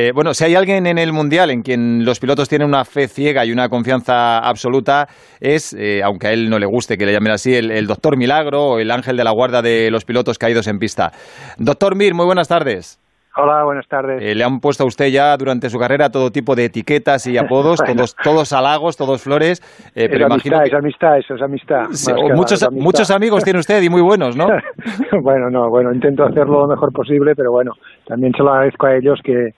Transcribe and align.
Eh, 0.00 0.12
bueno, 0.14 0.32
si 0.32 0.44
hay 0.44 0.54
alguien 0.54 0.86
en 0.86 0.96
el 0.96 1.12
Mundial 1.12 1.50
en 1.50 1.62
quien 1.62 2.04
los 2.04 2.20
pilotos 2.20 2.48
tienen 2.48 2.68
una 2.68 2.84
fe 2.84 3.08
ciega 3.08 3.44
y 3.44 3.50
una 3.50 3.68
confianza 3.68 4.38
absoluta, 4.38 5.08
es, 5.40 5.74
eh, 5.76 6.02
aunque 6.04 6.28
a 6.28 6.32
él 6.32 6.48
no 6.48 6.60
le 6.60 6.66
guste 6.66 6.96
que 6.96 7.04
le 7.04 7.12
llamen 7.12 7.32
así, 7.32 7.52
el, 7.52 7.84
doctor 7.88 8.16
Milagro 8.16 8.62
o 8.62 8.78
el 8.78 8.92
ángel 8.92 9.16
de 9.16 9.24
la 9.24 9.32
guarda 9.32 9.60
de 9.60 9.90
los 9.90 10.04
pilotos 10.04 10.38
caídos 10.38 10.68
en 10.68 10.78
pista. 10.78 11.10
Doctor 11.58 11.96
Mir, 11.96 12.14
muy 12.14 12.26
buenas 12.26 12.46
tardes. 12.46 13.00
Hola, 13.36 13.64
buenas 13.64 13.88
tardes. 13.88 14.22
Eh, 14.22 14.36
le 14.36 14.44
han 14.44 14.60
puesto 14.60 14.84
a 14.84 14.86
usted 14.86 15.08
ya 15.08 15.36
durante 15.36 15.68
su 15.68 15.80
carrera 15.80 16.10
todo 16.10 16.30
tipo 16.30 16.54
de 16.54 16.66
etiquetas 16.66 17.26
y 17.26 17.36
apodos, 17.36 17.80
todos, 17.84 18.14
todos 18.22 18.52
halagos, 18.52 18.96
todos 18.96 19.20
flores. 19.20 19.60
Eh, 19.96 20.08
pero 20.08 20.26
amistad, 20.26 20.64
es 20.64 20.74
amistad, 20.74 21.18
eso 21.18 21.34
es 21.34 21.42
amistad. 21.42 21.86
muchos, 22.36 22.68
muchos 22.70 23.10
amigos 23.10 23.42
tiene 23.42 23.58
usted 23.58 23.82
y 23.82 23.88
muy 23.88 24.02
buenos, 24.02 24.36
¿no? 24.36 24.46
bueno, 25.22 25.50
no, 25.50 25.68
bueno, 25.70 25.92
intento 25.92 26.22
hacerlo 26.22 26.60
lo 26.60 26.68
mejor 26.68 26.92
posible, 26.92 27.34
pero 27.34 27.50
bueno, 27.50 27.72
también 28.06 28.32
se 28.36 28.44
lo 28.44 28.52
agradezco 28.52 28.86
a 28.86 28.94
ellos 28.94 29.18
que, 29.24 29.54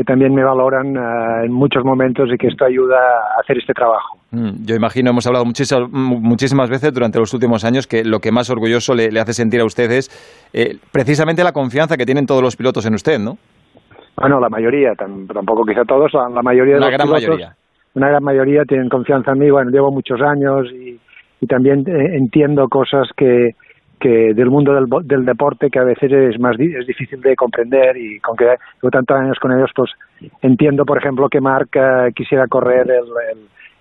que 0.00 0.04
también 0.04 0.34
me 0.34 0.42
valoran 0.42 0.96
eh, 0.96 1.44
en 1.44 1.52
muchos 1.52 1.84
momentos 1.84 2.30
y 2.32 2.38
que 2.38 2.46
esto 2.46 2.64
ayuda 2.64 2.96
a 2.96 3.40
hacer 3.42 3.58
este 3.58 3.74
trabajo. 3.74 4.16
Mm, 4.30 4.64
yo 4.64 4.74
imagino, 4.74 5.10
hemos 5.10 5.26
hablado 5.26 5.44
muchísimas, 5.44 5.90
muchísimas 5.90 6.70
veces 6.70 6.94
durante 6.94 7.18
los 7.18 7.34
últimos 7.34 7.66
años 7.66 7.86
que 7.86 8.02
lo 8.02 8.18
que 8.18 8.32
más 8.32 8.48
orgulloso 8.48 8.94
le, 8.94 9.08
hace 9.20 9.34
sentir 9.34 9.60
a 9.60 9.66
usted 9.66 9.90
es 9.90 10.08
eh, 10.54 10.78
precisamente 10.90 11.44
la 11.44 11.52
confianza 11.52 11.98
que 11.98 12.06
tienen 12.06 12.24
todos 12.24 12.42
los 12.42 12.56
pilotos 12.56 12.86
en 12.86 12.94
usted, 12.94 13.18
¿no? 13.18 13.36
Bueno, 14.16 14.40
la 14.40 14.48
mayoría, 14.48 14.94
tampoco 14.94 15.64
quizá 15.66 15.84
todos, 15.84 16.10
la, 16.14 16.42
mayoría 16.42 16.76
de 16.76 16.80
la 16.80 16.86
los 16.86 16.96
gran 16.96 17.10
mayoría. 17.10 17.54
una 17.94 18.08
gran 18.08 18.24
mayoría 18.24 18.62
tienen 18.64 18.88
confianza 18.88 19.32
en 19.32 19.38
mí. 19.38 19.50
Bueno, 19.50 19.70
llevo 19.70 19.90
muchos 19.90 20.18
años 20.22 20.66
y, 20.72 20.98
y 21.42 21.46
también 21.46 21.80
eh, 21.80 22.16
entiendo 22.16 22.68
cosas 22.68 23.06
que, 23.14 23.50
que 24.00 24.32
del 24.34 24.50
mundo 24.50 24.72
del, 24.72 24.86
del, 25.04 25.24
deporte 25.24 25.70
que 25.70 25.78
a 25.78 25.84
veces 25.84 26.10
es 26.10 26.40
más 26.40 26.58
es 26.58 26.86
difícil 26.86 27.20
de 27.20 27.36
comprender 27.36 27.96
y 27.96 28.18
con 28.18 28.34
que 28.34 28.46
llevo 28.46 28.90
tantos 28.90 29.16
años 29.16 29.38
con 29.38 29.52
ellos 29.52 29.70
pues 29.76 29.90
entiendo 30.42 30.84
por 30.84 30.98
ejemplo 30.98 31.28
que 31.28 31.40
Marc 31.40 31.76
eh, 31.76 32.10
quisiera 32.14 32.48
correr 32.48 32.90
el, 32.90 33.04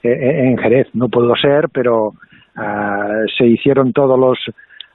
eh, 0.04 0.12
eh, 0.12 0.50
en 0.50 0.58
Jerez. 0.58 0.88
No 0.94 1.08
pudo 1.08 1.36
ser 1.36 1.70
pero 1.74 2.14
ah, 2.58 3.24
se 3.38 3.46
hicieron 3.48 3.94
todos 3.94 4.20
los 4.20 4.38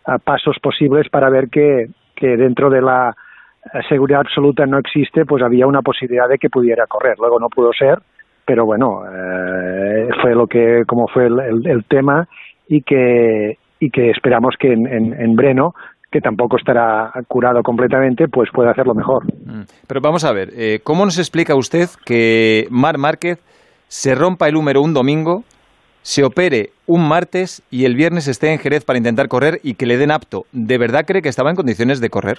ah, 0.04 0.18
pasos 0.18 0.58
posibles 0.62 1.08
para 1.08 1.30
ver 1.30 1.48
que, 1.48 1.88
que 2.14 2.36
dentro 2.36 2.68
de 2.68 2.82
la 2.82 3.16
seguridad 3.88 4.20
absoluta 4.20 4.66
no 4.66 4.78
existe 4.78 5.24
pues 5.24 5.42
había 5.42 5.66
una 5.66 5.80
posibilidad 5.80 6.28
de 6.28 6.38
que 6.38 6.50
pudiera 6.50 6.86
correr. 6.86 7.16
Luego 7.18 7.40
no 7.40 7.48
pudo 7.48 7.72
ser 7.72 7.98
pero 8.46 8.66
bueno 8.66 9.00
fue 10.20 10.34
lo 10.34 10.46
que 10.46 10.82
como 10.86 11.08
fue 11.08 11.28
el, 11.28 11.66
el 11.66 11.84
tema 11.86 12.28
y 12.68 12.82
que 12.82 13.56
y 13.84 13.90
que 13.90 14.10
esperamos 14.10 14.54
que 14.58 14.72
en, 14.72 15.36
Breno 15.36 15.74
que 16.10 16.20
tampoco 16.20 16.56
estará 16.56 17.10
curado 17.26 17.62
completamente, 17.62 18.28
pues 18.28 18.48
pueda 18.52 18.70
hacerlo 18.70 18.94
mejor. 18.94 19.24
Mm. 19.24 19.64
Pero 19.88 20.00
vamos 20.00 20.24
a 20.24 20.32
ver, 20.32 20.50
eh, 20.56 20.78
¿cómo 20.84 21.04
nos 21.04 21.18
explica 21.18 21.56
usted 21.56 21.88
que 22.06 22.66
Mar 22.70 22.98
Márquez 22.98 23.40
se 23.88 24.14
rompa 24.14 24.48
el 24.48 24.56
húmero 24.56 24.80
un 24.80 24.94
domingo, 24.94 25.42
se 26.02 26.24
opere 26.24 26.70
un 26.86 27.08
martes 27.08 27.62
y 27.70 27.84
el 27.84 27.96
viernes 27.96 28.28
esté 28.28 28.52
en 28.52 28.60
Jerez 28.60 28.84
para 28.84 28.96
intentar 28.96 29.26
correr 29.26 29.58
y 29.64 29.74
que 29.74 29.86
le 29.86 29.98
den 29.98 30.12
apto? 30.12 30.44
¿De 30.52 30.78
verdad 30.78 31.04
cree 31.04 31.20
que 31.20 31.28
estaba 31.28 31.50
en 31.50 31.56
condiciones 31.56 32.00
de 32.00 32.10
correr? 32.10 32.38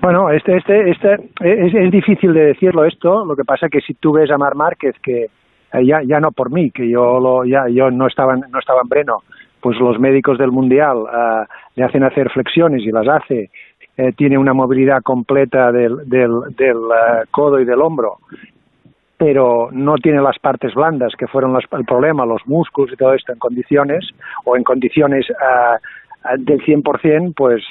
Bueno, 0.00 0.30
este, 0.30 0.56
este, 0.56 0.90
este 0.90 1.14
es, 1.40 1.90
difícil 1.90 2.32
de 2.32 2.46
decirlo 2.46 2.84
esto. 2.84 3.24
Lo 3.24 3.34
que 3.34 3.44
pasa 3.44 3.68
que 3.68 3.80
si 3.80 3.94
tú 3.94 4.12
ves 4.12 4.30
a 4.30 4.38
Mar 4.38 4.54
Márquez 4.54 4.94
que 5.02 5.24
eh, 5.24 5.86
ya, 5.86 6.00
ya 6.06 6.20
no 6.20 6.30
por 6.30 6.52
mí, 6.52 6.70
que 6.70 6.88
yo 6.88 7.18
lo, 7.18 7.44
ya 7.44 7.66
yo 7.68 7.90
no 7.90 8.06
estaba 8.06 8.36
no 8.36 8.58
estaba 8.58 8.82
en 8.82 8.88
Breno, 8.88 9.22
pues 9.64 9.80
los 9.80 9.98
médicos 9.98 10.36
del 10.36 10.50
mundial 10.50 10.98
uh, 10.98 11.46
le 11.74 11.84
hacen 11.84 12.04
hacer 12.04 12.28
flexiones 12.28 12.82
y 12.82 12.90
las 12.90 13.08
hace, 13.08 13.48
eh, 13.96 14.12
tiene 14.14 14.36
una 14.36 14.52
movilidad 14.52 15.00
completa 15.02 15.72
del, 15.72 16.06
del, 16.06 16.30
uh, 16.30 17.24
codo 17.30 17.58
y 17.58 17.64
del 17.64 17.80
hombro, 17.80 18.18
pero 19.16 19.70
no 19.72 19.94
tiene 19.94 20.20
las 20.20 20.38
partes 20.38 20.74
blandas 20.74 21.14
que 21.16 21.26
fueron 21.28 21.54
las, 21.54 21.64
el 21.72 21.86
problema, 21.86 22.26
los 22.26 22.46
músculos 22.46 22.92
y 22.92 22.96
todo 22.96 23.14
esto 23.14 23.32
en 23.32 23.38
condiciones 23.38 24.06
o 24.44 24.54
en 24.54 24.64
condiciones 24.64 25.24
uh, 25.30 26.36
del 26.36 26.60
100%, 26.60 27.32
pues 27.34 27.62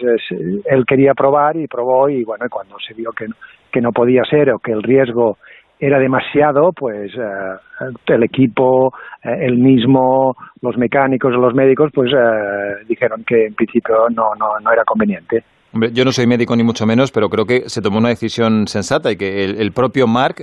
él 0.65 0.85
quería 0.87 1.13
probar 1.13 1.57
y 1.57 1.67
probó 1.67 2.09
y 2.09 2.23
bueno, 2.23 2.47
cuando 2.49 2.75
se 2.79 2.95
vio 2.95 3.11
que, 3.11 3.27
que 3.71 3.81
no 3.81 3.91
podía 3.91 4.23
ser 4.23 4.49
o 4.49 4.57
que 4.57 4.71
el 4.71 4.81
riesgo 4.81 5.37
era 5.85 5.99
demasiado, 5.99 6.71
pues 6.71 7.11
eh, 7.13 7.85
el 8.07 8.23
equipo, 8.23 8.93
eh, 9.21 9.47
el 9.47 9.57
mismo, 9.57 10.35
los 10.61 10.77
mecánicos, 10.77 11.33
los 11.33 11.53
médicos, 11.53 11.91
pues 11.93 12.09
eh, 12.11 12.85
dijeron 12.87 13.23
que 13.27 13.47
en 13.47 13.53
principio 13.53 14.07
no, 14.09 14.33
no, 14.39 14.59
no 14.61 14.71
era 14.71 14.83
conveniente. 14.85 15.43
yo 15.91 16.05
no 16.05 16.11
soy 16.11 16.25
médico 16.25 16.55
ni 16.55 16.63
mucho 16.63 16.85
menos, 16.85 17.11
pero 17.11 17.27
creo 17.27 17.45
que 17.45 17.67
se 17.67 17.81
tomó 17.81 17.97
una 17.97 18.09
decisión 18.09 18.67
sensata 18.67 19.11
y 19.11 19.17
que 19.17 19.43
el, 19.43 19.71
propio 19.73 20.07
Mark, 20.07 20.35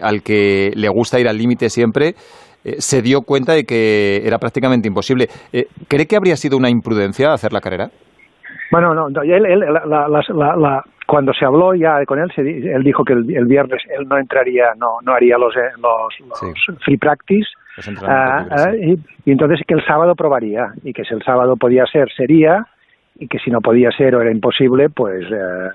al 0.00 0.22
que 0.22 0.70
le 0.74 0.88
gusta 0.88 1.20
ir 1.20 1.28
al 1.28 1.36
límite 1.36 1.68
siempre, 1.68 2.14
se 2.78 3.02
dio 3.02 3.22
cuenta 3.22 3.52
de 3.52 3.64
que 3.64 4.22
era 4.24 4.38
prácticamente 4.38 4.88
imposible. 4.88 5.28
¿Cree 5.88 6.06
que 6.06 6.16
habría 6.16 6.36
sido 6.36 6.56
una 6.56 6.70
imprudencia 6.70 7.32
hacer 7.32 7.52
la 7.52 7.60
carrera? 7.60 7.90
Bueno, 8.72 8.94
no, 8.94 9.22
él, 9.22 9.60
la, 9.86 10.08
la, 10.08 10.84
cuando 11.06 11.34
se 11.34 11.44
habló 11.44 11.74
ya 11.74 12.02
con 12.06 12.18
él, 12.18 12.32
él 12.38 12.82
dijo 12.82 13.04
que 13.04 13.12
el, 13.12 13.44
viernes 13.44 13.82
él 13.90 14.08
no 14.08 14.16
entraría, 14.16 14.72
no, 14.78 14.96
no 15.04 15.12
haría 15.12 15.36
los, 15.36 15.54
eh, 15.54 15.72
los, 15.76 16.78
free 16.82 16.96
practice, 16.96 17.50
ah, 18.08 18.46
ah, 18.50 18.74
y, 18.74 18.98
entonces 19.30 19.60
que 19.68 19.74
el 19.74 19.84
sábado 19.84 20.14
probaría, 20.14 20.72
y 20.82 20.94
que 20.94 21.04
si 21.04 21.12
el 21.12 21.22
sábado 21.22 21.54
podía 21.56 21.84
ser, 21.84 22.10
sería, 22.16 22.66
y 23.16 23.28
que 23.28 23.38
si 23.40 23.50
no 23.50 23.60
podía 23.60 23.90
ser 23.90 24.14
o 24.14 24.22
era 24.22 24.32
imposible, 24.32 24.88
pues, 24.88 25.22
eh, 25.30 25.68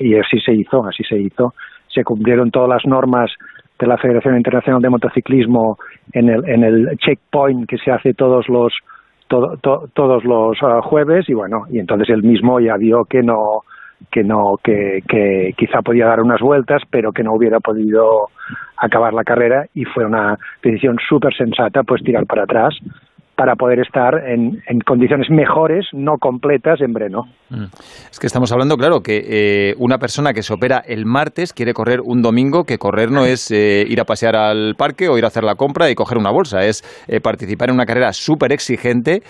y 0.00 0.14
así 0.18 0.38
se 0.40 0.52
hizo, 0.52 0.84
así 0.86 1.02
se 1.04 1.16
hizo. 1.16 1.54
Se 1.88 2.04
cumplieron 2.04 2.50
todas 2.50 2.68
las 2.68 2.84
normas 2.84 3.30
de 3.78 3.86
la 3.86 3.96
Federación 3.96 4.36
Internacional 4.36 4.82
de 4.82 4.90
Motociclismo 4.90 5.78
en 6.12 6.28
el, 6.28 6.46
en 6.46 6.64
el 6.64 6.98
checkpoint 6.98 7.66
que 7.66 7.78
se 7.78 7.90
hace 7.90 8.12
todos 8.12 8.46
los 8.50 8.74
todos 9.30 10.24
los 10.24 10.58
ah, 10.62 10.80
jueves 10.82 11.28
y 11.28 11.34
bueno 11.34 11.64
y 11.70 11.78
entonces 11.78 12.10
él 12.10 12.22
mismo 12.22 12.58
ya 12.58 12.76
vio 12.76 13.04
que 13.04 13.22
no 13.22 13.62
que 14.10 14.24
no 14.24 14.58
que, 14.62 15.02
que 15.08 15.54
quizá 15.56 15.82
podía 15.82 16.06
dar 16.06 16.20
unas 16.20 16.40
vueltas 16.40 16.82
pero 16.90 17.12
que 17.12 17.22
no 17.22 17.34
hubiera 17.34 17.60
podido 17.60 18.28
acabar 18.76 19.14
la 19.14 19.24
carrera 19.24 19.66
y 19.74 19.84
fue 19.84 20.04
una 20.04 20.36
decisión 20.62 20.98
súper 21.08 21.34
sensata 21.34 21.84
pues 21.84 22.02
tirar 22.02 22.26
para 22.26 22.42
atrás 22.42 22.74
para 23.40 23.56
poder 23.56 23.80
estar 23.80 24.16
en, 24.28 24.60
condiciones 24.84 25.30
mejores, 25.30 25.86
no 25.94 26.18
completas, 26.20 26.78
en 26.82 26.92
Breno. 26.92 27.22
Mm. 27.48 27.68
Es 28.10 28.18
que 28.20 28.26
estamos 28.26 28.52
hablando, 28.52 28.76
claro, 28.76 29.00
que 29.00 29.70
eh, 29.70 29.74
una 29.78 29.96
persona 29.96 30.34
que 30.34 30.42
se 30.42 30.52
opera 30.52 30.82
el 30.86 31.06
martes 31.06 31.54
quiere 31.54 31.72
correr 31.72 32.00
un 32.04 32.20
domingo, 32.20 32.64
que 32.64 32.76
correr 32.76 33.10
no 33.10 33.24
es 33.24 33.50
eh, 33.50 33.86
ir 33.88 33.98
a 33.98 34.04
pasear 34.04 34.36
al 34.36 34.74
parque 34.76 35.08
o 35.08 35.16
ir 35.16 35.24
a 35.24 35.28
hacer 35.28 35.42
la 35.42 35.54
compra 35.54 35.88
y 35.88 35.94
coger 35.94 36.18
una 36.18 36.30
bolsa, 36.30 36.66
es 36.66 36.82
eh, 37.08 37.20
participar 37.22 37.70
en 37.70 37.76
una 37.76 37.86
carrera 37.86 38.12
súper 38.12 38.52
exigente, 38.52 39.22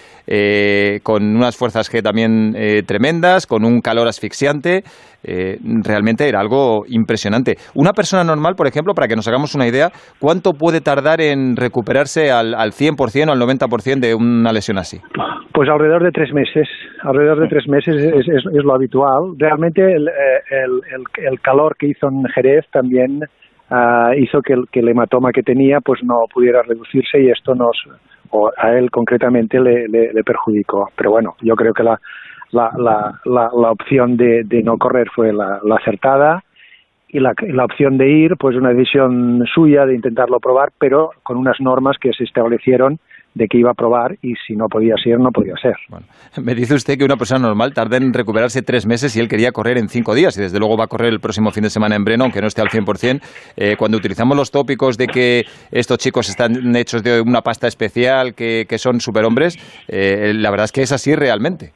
con 1.05 1.37
unas 1.37 1.57
fuerzas 1.57 1.89
G 1.89 2.03
también 2.03 2.55
tremendas, 2.87 3.47
con 3.47 3.65
un 3.65 3.81
calor 3.81 4.09
asfixiante. 4.09 4.83
realmente 5.23 6.29
era 6.29 6.41
algo 6.41 6.85
impresionante. 6.89 7.57
Una 7.75 7.93
persona 7.93 8.25
normal, 8.25 8.55
por 8.57 8.67
ejemplo, 8.67 8.95
para 8.95 9.07
que 9.07 9.17
nos 9.17 9.29
hagamos 9.29 9.55
una 9.55 9.69
idea, 9.69 9.91
¿cuánto 10.19 10.53
puede 10.53 10.81
tardar 10.81 11.21
en 11.21 11.57
recuperarse 11.57 12.31
al, 12.31 12.55
al 12.55 12.73
100% 12.73 13.29
o 13.29 13.33
al 13.33 13.41
90% 13.41 14.00
de 14.01 14.15
una 14.15 14.53
lesión 14.53 14.79
así? 14.79 14.99
Pues 15.53 15.69
alrededor 15.69 16.03
de 16.03 16.13
tres 16.13 16.33
meses, 16.33 16.69
alrededor 17.03 17.41
de 17.41 17.49
tres 17.49 17.69
meses 17.69 17.97
es, 17.97 18.29
es, 18.29 18.65
lo 18.65 18.75
habitual. 18.75 19.35
Realmente 19.37 19.83
el, 19.83 20.09
el, 20.09 21.05
el, 21.17 21.41
calor 21.41 21.77
que 21.77 21.89
hizo 21.89 22.09
en 22.09 22.25
Jerez 22.35 22.65
también 22.71 23.21
uh, 23.71 24.13
hizo 24.17 24.43
que 24.43 24.55
el, 24.55 24.69
que 24.71 24.81
el 24.81 24.89
hematoma 24.89 25.33
que 25.33 25.43
tenía 25.43 25.81
pues 25.81 26.03
no 26.05 26.25
pudiera 26.33 26.63
reducirse 26.63 27.21
y 27.21 27.31
esto 27.31 27.55
nos, 27.55 27.77
o 28.31 28.51
a 28.57 28.73
él 28.73 28.91
concretamente 28.91 29.61
le, 29.61 29.89
le, 29.89 30.25
perjudicó. 30.25 30.89
Pero 30.97 31.11
bueno, 31.11 31.35
yo 31.43 31.55
creo 31.57 31.75
que 31.75 31.83
la, 31.83 31.99
la, 32.53 32.71
la, 32.77 33.51
la, 33.53 33.71
opción 33.71 34.17
de, 34.17 34.43
de, 34.45 34.63
no 34.63 34.79
correr 34.79 35.09
fue 35.15 35.33
la, 35.33 35.61
la 35.65 35.77
acertada 35.77 36.45
y 37.09 37.19
la, 37.19 37.33
la, 37.41 37.65
opción 37.65 37.99
de 37.99 38.09
ir, 38.09 38.37
pues 38.39 38.57
una 38.57 38.71
decisión 38.71 39.45
suya 39.53 39.85
de 39.85 39.97
intentarlo 39.97 40.39
probar, 40.39 40.71
pero 40.79 41.11
con 41.23 41.37
unas 41.37 41.61
normas 41.61 41.97
que 42.01 42.13
se 42.13 42.25
establecieron 42.25 42.99
de 43.35 43.47
que 43.47 43.59
iba 43.59 43.71
a 43.71 43.75
probar 43.75 44.17
y 44.23 44.35
si 44.47 44.57
no 44.57 44.67
podía 44.69 44.97
ser, 45.03 45.19
no 45.19 45.31
podía 45.31 45.55
ser. 45.57 45.77
me 46.43 46.55
dice 46.55 46.75
usted 46.75 46.99
que 46.99 47.05
una 47.05 47.17
persona 47.17 47.47
normal 47.47 47.73
tarda 47.73 47.97
en 47.97 48.13
recuperarse 48.13 48.63
tres 48.63 48.87
meses 48.87 49.17
y 49.17 49.21
él 49.21 49.29
quería 49.29 49.53
correr 49.53 49.79
en 49.79 49.89
cinco 49.89 50.15
días 50.15 50.37
y 50.37 50.43
desde 50.43 50.59
luego 50.59 50.77
va 50.77 50.85
a 50.85 50.89
correr 50.89 51.13
el 51.13 51.21
próximo 51.21 51.51
fin 51.51 51.63
de 51.63 51.71
semana 51.71 51.95
en 51.97 52.05
Breno, 52.05 52.25
aunque 52.25 52.41
no 52.41 52.49
esté 52.49 52.61
al 52.61 52.69
100%. 52.69 53.21
Eh, 53.57 53.77
cuando 53.79 53.99
utilizamos 53.99 54.37
los 54.37 54.51
tópicos 54.51 54.99
de 54.99 55.07
que 55.07 55.45
estos 55.71 55.99
chicos 55.99 56.29
están 56.29 56.75
hechos 56.75 57.03
de 57.03 57.21
una 57.21 57.43
pasta 57.43 57.69
especial, 57.69 58.35
que, 58.35 58.67
que 58.69 58.79
son 58.79 59.01
superhombres, 59.01 59.57
eh, 59.89 60.33
la 60.35 60.51
verdad 60.51 60.65
es 60.65 60.73
que 60.73 60.83
es 60.83 60.93
así 60.93 61.15
realmente. 61.15 61.73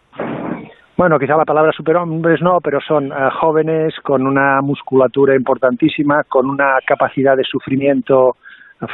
Bueno, 0.96 1.18
quizá 1.18 1.36
la 1.36 1.44
palabra 1.44 1.72
superhombres 1.72 2.40
no, 2.40 2.58
pero 2.62 2.80
son 2.80 3.06
eh, 3.06 3.14
jóvenes 3.40 3.94
con 4.02 4.26
una 4.26 4.60
musculatura 4.60 5.34
importantísima, 5.34 6.22
con 6.24 6.48
una 6.48 6.78
capacidad 6.86 7.36
de 7.36 7.44
sufrimiento 7.44 8.36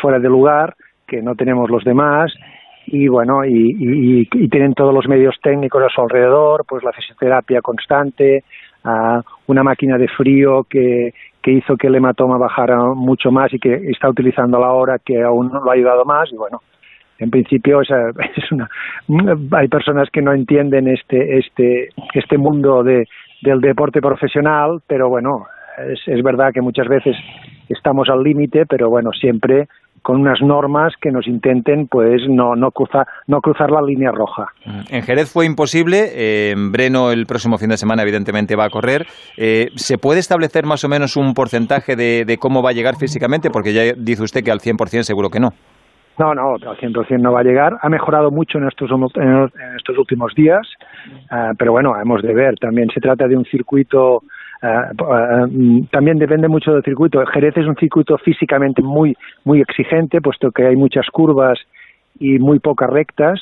fuera 0.01 0.19
de 0.19 0.29
lugar 0.29 0.75
que 1.11 1.21
no 1.21 1.35
tenemos 1.35 1.69
los 1.69 1.83
demás 1.85 2.33
y 2.93 3.07
bueno 3.09 3.45
y, 3.45 4.27
y, 4.33 4.49
tienen 4.49 4.75
todos 4.75 4.93
los 4.93 5.07
medios 5.07 5.37
técnicos 5.43 5.83
a 5.83 5.89
su 5.89 6.01
alrededor 6.01 6.65
pues 6.69 6.83
la 6.83 6.93
fisioterapia 6.93 7.61
constante 7.63 8.45
una 9.47 9.63
máquina 9.63 9.99
de 9.99 10.09
frío 10.09 10.65
que, 10.65 11.13
que 11.43 11.53
hizo 11.53 11.77
que 11.77 11.89
el 11.89 11.95
hematoma 11.97 12.39
bajara 12.39 12.79
mucho 12.95 13.31
más 13.31 13.53
y 13.53 13.59
que 13.59 13.75
está 13.91 14.09
utilizando 14.09 14.59
la 14.59 14.73
hora 14.73 14.99
que 14.99 15.23
aún 15.23 15.49
no 15.53 15.61
lo 15.61 15.71
ha 15.71 15.75
ayudado 15.75 16.05
más 16.05 16.33
y 16.33 16.37
bueno 16.37 16.61
en 17.19 17.31
principio 17.31 17.81
es, 17.83 17.91
es 18.37 18.53
una 18.53 18.69
hay 19.53 19.69
personas 19.69 20.09
que 20.11 20.23
no 20.23 20.33
entienden 20.33 20.89
este 20.89 21.39
este 21.39 21.91
este 22.15 22.39
mundo 22.39 22.83
de 22.83 23.07
del 23.43 23.61
deporte 23.61 24.01
profesional 24.01 24.81
pero 24.87 25.09
bueno 25.09 25.47
es, 25.79 26.01
es 26.07 26.23
verdad 26.25 26.53
que 26.53 26.61
muchas 26.61 26.89
veces 26.89 27.17
estamos 27.69 28.09
al 28.09 28.25
límite 28.25 28.67
pero 28.67 28.91
bueno 28.91 29.13
siempre 29.13 29.69
con 30.03 30.21
unas 30.21 30.41
normas 30.43 30.95
que 31.01 31.11
nos 31.11 31.27
intenten 31.27 31.87
pues 31.89 32.23
no 32.29 32.55
no 32.57 32.71
cruzar 32.71 33.07
no 33.27 33.41
cruzar 33.41 33.71
la 33.71 33.83
línea 33.83 34.11
roja. 34.13 34.47
Mm. 34.65 34.95
En 34.95 35.03
Jerez 35.03 35.33
fue 35.33 35.47
imposible, 35.47 36.11
eh, 36.15 36.51
en 36.53 36.73
Breno 36.73 37.11
el 37.11 37.27
próximo 37.27 37.59
fin 37.59 37.69
de 37.69 37.77
semana 37.77 38.03
evidentemente 38.03 38.57
va 38.57 38.67
a 38.67 38.71
correr. 38.71 39.07
Eh, 39.37 39.69
¿Se 39.75 39.99
puede 39.99 40.21
establecer 40.21 40.65
más 40.67 40.85
o 40.85 40.89
menos 40.89 41.17
un 41.17 41.35
porcentaje 41.35 41.97
de, 41.97 42.25
de, 42.27 42.37
cómo 42.39 42.63
va 42.63 42.71
a 42.71 42.73
llegar 42.73 42.97
físicamente? 42.97 43.51
Porque 43.51 43.73
ya 43.73 43.93
dice 43.97 44.23
usted 44.23 44.43
que 44.43 44.51
al 44.51 44.61
100% 44.61 45.03
seguro 45.03 45.31
que 45.31 45.41
no. 45.41 45.51
No, 46.21 46.35
no, 46.35 46.55
al 46.55 46.77
100% 46.77 47.19
no 47.19 47.33
va 47.33 47.41
a 47.41 47.45
llegar. 47.45 47.79
Ha 47.81 47.89
mejorado 47.89 48.31
mucho 48.31 48.59
en 48.59 48.69
estos, 48.69 48.91
en 49.15 49.51
estos 49.77 49.97
últimos 49.97 50.35
días, 50.35 50.69
uh, 51.33 51.55
pero 51.57 51.73
bueno, 51.73 51.95
hemos 51.99 52.21
de 52.21 52.35
ver. 52.35 52.57
También 52.61 52.89
se 52.93 53.01
trata 53.01 53.27
de 53.27 53.37
un 53.37 53.45
circuito 53.47 54.23
también 54.61 56.19
depende 56.19 56.49
mucho 56.49 56.73
del 56.73 56.83
circuito. 56.83 57.25
Jerez 57.33 57.57
es 57.57 57.67
un 57.67 57.77
circuito 57.77 58.19
físicamente 58.19 58.83
muy, 58.83 59.17
muy 59.45 59.61
exigente, 59.61 60.21
puesto 60.21 60.51
que 60.51 60.67
hay 60.67 60.77
muchas 60.77 61.07
curvas 61.11 61.59
y 62.19 62.39
muy 62.39 62.59
pocas 62.59 62.91
rectas. 62.91 63.41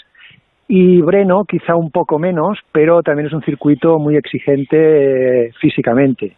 Y 0.68 1.00
Breno 1.00 1.44
quizá 1.44 1.74
un 1.74 1.90
poco 1.90 2.18
menos, 2.18 2.58
pero 2.72 3.02
también 3.02 3.26
es 3.26 3.32
un 3.32 3.42
circuito 3.42 3.98
muy 3.98 4.16
exigente 4.16 5.46
eh, 5.46 5.50
físicamente. 5.60 6.36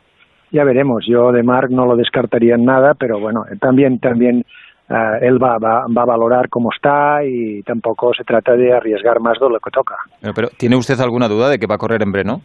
Ya 0.53 0.65
veremos. 0.65 1.05
Yo 1.07 1.31
de 1.33 1.43
Marc 1.43 1.71
no 1.71 1.85
lo 1.85 1.97
descartaría 1.97 2.55
en 2.55 2.65
nada, 2.65 2.95
pero 2.99 3.21
bueno, 3.21 3.43
también 3.61 3.99
también 3.99 4.45
uh, 4.89 5.19
él 5.21 5.43
va, 5.43 5.59
va, 5.59 5.85
va, 5.87 6.03
a 6.03 6.07
valorar 6.07 6.49
cómo 6.49 6.71
está 6.75 7.25
y 7.25 7.63
tampoco 7.63 8.13
se 8.15 8.25
trata 8.25 8.55
de 8.55 8.73
arriesgar 8.73 9.21
más 9.21 9.39
de 9.39 9.49
lo 9.49 9.59
que 9.59 9.71
toca. 9.71 9.97
Pero, 10.21 10.33
pero 10.35 10.49
¿tiene 10.57 10.77
usted 10.77 10.99
alguna 11.01 11.29
duda 11.29 11.51
de 11.51 11.59
que 11.59 11.67
va 11.67 11.75
a 11.75 11.79
correr 11.79 12.03
en 12.03 12.13
Breno? 12.13 12.41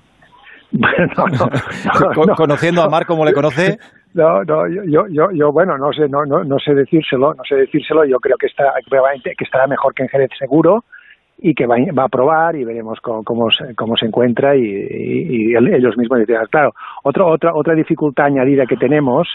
No, 0.79 1.27
no, 1.27 2.25
no, 2.25 2.35
Conociendo 2.35 2.81
a 2.81 2.89
Mar 2.89 3.05
como 3.05 3.25
le 3.25 3.33
conoce. 3.33 3.77
No, 4.15 4.45
no, 4.45 4.65
yo, 4.69 5.07
yo, 5.09 5.29
yo, 5.33 5.51
bueno, 5.51 5.77
no 5.77 5.91
sé, 5.91 6.07
no, 6.07 6.23
no, 6.25 6.41
no 6.45 6.57
sé 6.57 6.73
decírselo, 6.73 7.33
no 7.33 7.43
sé 7.43 7.55
decírselo. 7.55 8.05
Yo 8.05 8.17
creo 8.17 8.37
que 8.37 8.45
está, 8.45 8.71
que 8.89 9.43
estará 9.43 9.67
mejor 9.67 9.93
que 9.93 10.03
en 10.03 10.07
Jerez 10.07 10.29
seguro 10.39 10.85
y 11.37 11.53
que 11.53 11.65
va, 11.65 11.75
va 11.91 12.05
a 12.05 12.07
probar 12.07 12.55
y 12.55 12.63
veremos 12.63 12.97
cómo, 13.01 13.25
cómo, 13.25 13.51
se, 13.51 13.75
cómo 13.75 13.97
se 13.97 14.05
encuentra 14.05 14.55
y, 14.55 14.61
y, 14.61 15.51
y 15.51 15.55
ellos 15.55 15.97
mismos 15.97 16.25
dirán. 16.25 16.45
Claro, 16.49 16.71
otro, 17.03 17.27
otra, 17.27 17.53
otra 17.53 17.75
dificultad 17.75 18.27
añadida 18.27 18.65
que 18.65 18.77
tenemos 18.77 19.27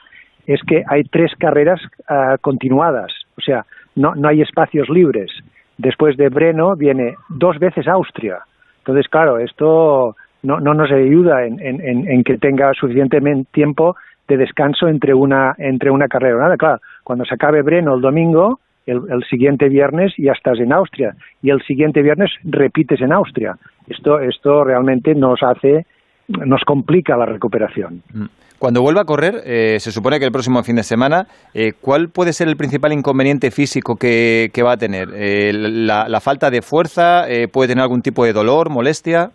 es 0.47 0.63
que 0.67 0.83
hay 0.89 1.05
tres 1.05 1.33
carreras 1.39 1.81
uh, 2.09 2.39
continuadas, 2.41 3.13
o 3.37 3.43
sea, 3.43 3.67
no, 3.97 4.15
no 4.15 4.29
hay 4.29 4.41
espacios 4.41 4.89
libres. 4.89 5.31
Después 5.77 6.17
de 6.17 6.29
Breno 6.29 6.75
viene 6.77 7.17
dos 7.29 7.59
veces 7.59 7.87
Austria. 7.87 8.39
Entonces, 8.79 9.09
claro, 9.09 9.39
esto 9.39 10.17
no, 10.43 10.61
no 10.61 10.75
nos 10.75 10.91
ayuda 10.91 11.45
en, 11.45 11.61
en, 11.61 12.09
en 12.09 12.25
que 12.25 12.39
tenga 12.39 12.73
suficiente 12.75 13.21
tiempo 13.53 13.97
de 14.29 14.37
descanso 14.37 14.89
entre 14.89 15.13
una, 15.13 15.55
entre 15.59 15.91
una 15.91 16.09
carrera 16.09 16.39
nada. 16.39 16.57
Claro, 16.57 16.81
cuando 17.05 17.25
se 17.25 17.35
acabe 17.35 17.63
Breno 17.63 17.95
el 17.95 18.01
domingo, 18.01 18.61
el, 18.87 19.01
el, 19.11 19.25
siguiente 19.25 19.69
viernes 19.69 20.13
ya 20.17 20.33
estás 20.33 20.59
en 20.59 20.73
Austria 20.73 21.15
y 21.43 21.51
el 21.51 21.61
siguiente 21.63 22.01
viernes 22.03 22.31
repites 22.45 23.01
en 23.01 23.13
Austria. 23.13 23.57
Esto, 23.89 24.21
esto 24.21 24.65
realmente 24.65 25.15
nos 25.15 25.43
hace, 25.43 25.85
nos 26.29 26.63
complica 26.63 27.17
la 27.17 27.27
recuperación. 27.27 28.03
Mm. 28.15 28.27
Cuando 28.61 28.83
vuelva 28.83 29.01
a 29.01 29.05
correr, 29.07 29.41
eh, 29.47 29.79
se 29.81 29.91
supone 29.91 30.19
que 30.19 30.27
el 30.27 30.33
próximo 30.33 30.63
fin 30.63 30.77
de 30.77 30.83
semana, 30.83 31.27
eh, 31.55 31.73
¿cuál 31.81 32.11
puede 32.11 32.35
ser 32.35 32.47
el 32.47 32.59
principal 32.59 32.93
inconveniente 32.93 33.51
físico 33.51 33.97
que, 33.97 34.53
va 34.63 34.73
a 34.73 34.77
tener? 34.77 35.09
Eh, 35.15 35.51
la, 35.55 36.11
la, 36.11 36.21
falta 36.21 36.51
de 36.51 36.61
fuerza? 36.61 37.27
Eh, 37.27 37.49
¿Puede 37.49 37.69
tener 37.69 37.81
algún 37.83 38.03
tipo 38.03 38.23
de 38.23 38.35
dolor, 38.35 38.69
molestia? 38.69 39.31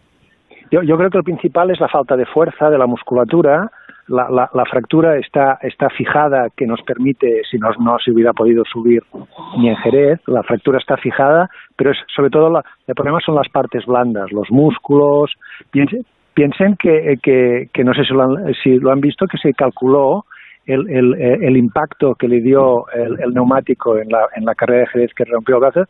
Yo, 0.72 0.82
yo 0.82 0.98
creo 0.98 1.10
que 1.10 1.18
el 1.18 1.24
principal 1.24 1.72
es 1.72 1.80
la 1.80 1.88
falta 1.88 2.16
de 2.16 2.26
fuerza 2.26 2.70
de 2.70 2.78
la 2.78 2.88
musculatura. 2.88 3.72
La, 4.08 4.50
la, 4.54 4.66
fractura 4.66 5.18
está, 5.18 5.58
está 5.64 5.90
fijada, 5.90 6.50
que 6.56 6.68
nos 6.68 6.80
permite, 6.84 7.42
si 7.50 7.58
no, 7.58 7.70
no 7.80 7.98
se 7.98 8.12
hubiera 8.12 8.34
podido 8.34 8.64
subir 8.64 9.02
ni 9.58 9.70
en 9.70 9.76
Jerez, 9.78 10.20
la 10.28 10.44
fractura 10.44 10.78
está 10.78 10.96
fijada, 10.96 11.50
pero 11.76 11.90
es, 11.90 11.98
sobre 12.16 12.30
todo 12.30 12.52
la, 12.52 12.64
el 12.86 12.94
problema 12.94 13.20
son 13.26 13.34
las 13.34 13.50
partes 13.50 13.84
blandas, 13.88 14.32
los 14.32 14.52
músculos. 14.52 15.32
Piensen, 15.72 16.06
piensen 16.36 16.76
que, 16.76 17.18
que, 17.24 17.70
que, 17.74 17.84
no 17.84 17.96
sé 17.96 18.04
si 18.04 18.14
lo, 18.14 18.22
han, 18.22 18.54
si 18.62 18.78
lo 18.78 18.92
han 18.92 19.02
visto, 19.02 19.26
que 19.26 19.40
se 19.40 19.54
calculó 19.54 20.26
el, 20.68 20.90
el, 20.90 21.14
el, 21.16 21.58
impacto 21.58 22.16
que 22.16 22.28
le 22.28 22.42
dio 22.42 22.88
el, 22.90 23.20
el, 23.20 23.34
neumático 23.34 23.98
en 23.98 24.10
la, 24.10 24.28
en 24.36 24.46
la 24.46 24.56
carrera 24.56 24.82
de 24.82 24.88
Jerez 24.88 25.14
que 25.16 25.26
rompió 25.26 25.56
el 25.56 25.62
brazo, 25.62 25.86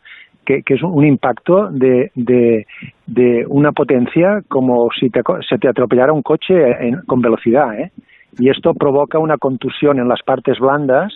que, 0.46 0.62
que 0.62 0.74
es 0.74 0.82
un 0.82 1.04
impacto 1.04 1.68
de, 1.70 2.10
de, 2.14 2.66
de, 3.06 3.44
una 3.48 3.72
potencia 3.72 4.42
como 4.48 4.88
si 4.98 5.10
te, 5.10 5.20
se 5.46 5.58
te 5.58 5.68
atropellara 5.68 6.12
un 6.12 6.22
coche 6.22 6.54
en, 6.80 7.02
con 7.02 7.20
velocidad. 7.20 7.78
¿eh? 7.78 7.90
Y 8.38 8.48
esto 8.48 8.72
provoca 8.72 9.18
una 9.18 9.36
contusión 9.36 9.98
en 9.98 10.08
las 10.08 10.22
partes 10.22 10.58
blandas 10.58 11.12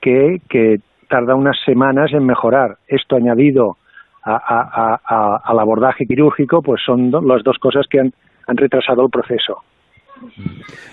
que, 0.00 0.40
que 0.48 0.80
tarda 1.08 1.34
unas 1.34 1.58
semanas 1.66 2.12
en 2.12 2.24
mejorar. 2.24 2.78
Esto 2.86 3.16
añadido 3.16 3.76
a, 4.22 4.36
a, 4.36 5.00
a, 5.04 5.36
al 5.44 5.58
abordaje 5.58 6.06
quirúrgico, 6.06 6.62
pues 6.62 6.80
son 6.84 7.10
do, 7.10 7.20
las 7.20 7.42
dos 7.42 7.58
cosas 7.58 7.86
que 7.88 8.00
han, 8.00 8.12
han 8.46 8.56
retrasado 8.56 9.02
el 9.02 9.10
proceso. 9.10 9.62